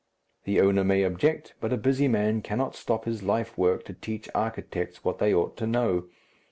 The 0.45 0.59
owner 0.59 0.83
may 0.83 1.03
object, 1.03 1.53
but 1.59 1.71
a 1.71 1.77
busy 1.77 2.07
man 2.07 2.41
cannot 2.41 2.75
stop 2.75 3.05
his 3.05 3.21
life 3.21 3.55
work 3.55 3.85
to 3.85 3.93
teach 3.93 4.27
architects 4.33 5.03
what 5.05 5.19
they 5.19 5.31
ought 5.31 5.55
to 5.57 5.67
know. 5.67 6.05